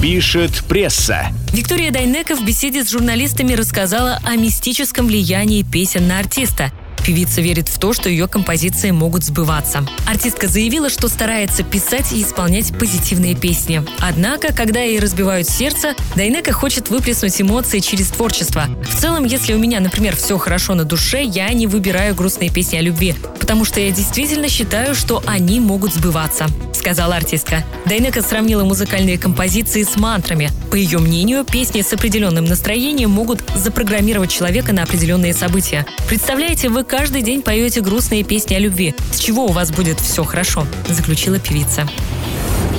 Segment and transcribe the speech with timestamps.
[0.00, 1.26] Пишет пресса.
[1.52, 6.72] Виктория Дайнека в беседе с журналистами рассказала о мистическом влиянии песен на артиста.
[7.10, 9.84] Певица верит в то, что ее композиции могут сбываться.
[10.06, 13.82] Артистка заявила, что старается писать и исполнять позитивные песни.
[13.98, 18.66] Однако, когда ей разбивают сердце, Дайнека хочет выплеснуть эмоции через творчество.
[18.88, 22.76] В целом, если у меня, например, все хорошо на душе, я не выбираю грустные песни
[22.76, 26.46] о любви, потому что я действительно считаю, что они могут сбываться
[26.80, 27.62] сказала артистка.
[27.84, 30.50] Дайнека сравнила музыкальные композиции с мантрами.
[30.70, 35.86] По ее мнению, песни с определенным настроением могут запрограммировать человека на определенные события.
[36.08, 38.94] Представляете, вы каждый день поете грустные песни о любви.
[39.10, 40.66] С чего у вас будет все хорошо?
[40.86, 41.88] Заключила певица.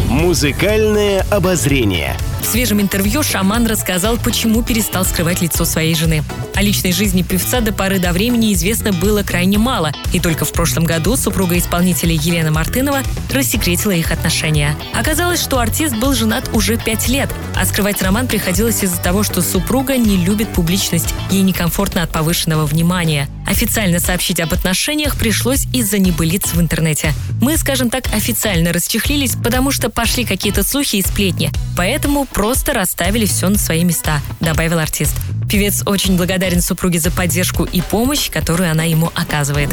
[0.08, 2.16] Музыкальное обозрение.
[2.52, 6.22] Свежем интервью шаман рассказал, почему перестал скрывать лицо своей жены.
[6.54, 10.52] О личной жизни певца до поры до времени известно было крайне мало, и только в
[10.52, 14.76] прошлом году супруга исполнителя Елена Мартынова рассекретила их отношения.
[14.94, 19.42] Оказалось, что артист был женат уже пять лет, а скрывать роман приходилось из-за того, что
[19.42, 23.30] супруга не любит публичность, ей некомфортно от повышенного внимания.
[23.48, 27.14] Официально сообщить об отношениях пришлось из-за небылиц в интернете.
[27.42, 31.52] Мы, скажем так, официально расчехлились, потому что пошли какие-то слухи и сплетни.
[31.76, 35.14] Поэтому просто расставили все на свои места, добавил артист.
[35.47, 39.70] Певец очень благодарен супруге за поддержку и помощь, которую она ему оказывает.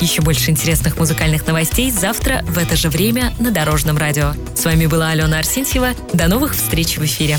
[0.00, 4.32] Еще больше интересных музыкальных новостей завтра в это же время на Дорожном радио.
[4.54, 5.90] С вами была Алена Арсентьева.
[6.14, 7.38] До новых встреч в эфире.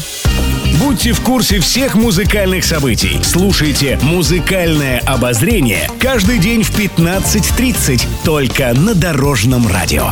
[0.77, 3.19] Будьте в курсе всех музыкальных событий.
[3.23, 10.11] Слушайте «Музыкальное обозрение» каждый день в 15.30 только на Дорожном радио.